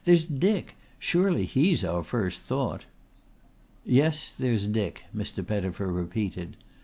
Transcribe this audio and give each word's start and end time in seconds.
"There's 0.03 0.25
Dick. 0.25 0.73
Surely 0.97 1.45
he's 1.45 1.83
our 1.83 2.01
first 2.01 2.39
thought." 2.39 2.85
"Yes, 3.85 4.31
there's 4.31 4.65
Dick," 4.65 5.03
Mr. 5.15 5.45
Pettifer 5.45 5.85
repeated. 5.91 6.57